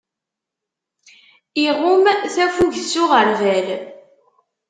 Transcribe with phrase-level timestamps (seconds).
[1.65, 2.03] Iɣumm
[2.33, 3.67] tafugt s uɣerbal.